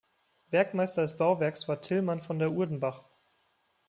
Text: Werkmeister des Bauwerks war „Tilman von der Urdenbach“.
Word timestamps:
Werkmeister 0.49 1.03
des 1.03 1.15
Bauwerks 1.19 1.67
war 1.67 1.79
„Tilman 1.79 2.21
von 2.21 2.39
der 2.39 2.53
Urdenbach“. 2.53 3.03